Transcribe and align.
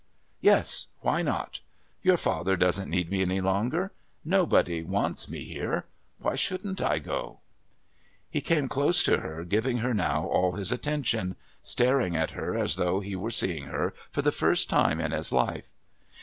"Yes, 0.39 0.87
why 1.01 1.21
not? 1.21 1.59
Your 2.01 2.17
father 2.17 2.57
doesn't 2.57 2.89
need 2.89 3.11
me 3.11 3.21
any 3.21 3.39
longer. 3.39 3.91
Nobody 4.25 4.81
wants 4.81 5.29
me 5.29 5.43
here. 5.43 5.85
Why 6.17 6.33
shouldn't 6.33 6.81
I 6.81 6.97
go?" 6.97 7.41
He 8.27 8.41
came 8.41 8.67
close 8.67 9.03
to 9.03 9.19
her, 9.19 9.43
giving 9.45 9.77
her 9.77 9.93
now 9.93 10.25
all 10.25 10.53
his 10.53 10.71
attention, 10.71 11.35
staring 11.61 12.15
at 12.15 12.31
her 12.31 12.57
as 12.57 12.77
though 12.77 12.99
he 13.01 13.15
were 13.15 13.29
seeing 13.29 13.65
her 13.65 13.93
for 14.09 14.23
the 14.23 14.31
first 14.31 14.71
time 14.71 14.99
in 14.99 15.11
his 15.11 15.31
life. 15.31 15.71